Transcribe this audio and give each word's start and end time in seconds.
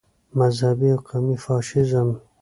مذهبي 0.39 0.89
او 0.93 0.99
قومي 1.09 1.37
فاشیزم. 1.45 2.09